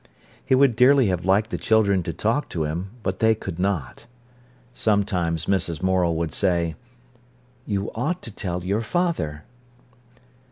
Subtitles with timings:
[0.43, 4.07] He would dearly have liked the children to talk to him, but they could not.
[4.73, 5.83] Sometimes Mrs.
[5.83, 6.73] Morel would say:
[7.67, 9.43] "You ought to tell your father."